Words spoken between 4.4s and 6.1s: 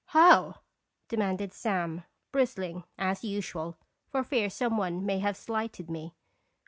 some one may have slighted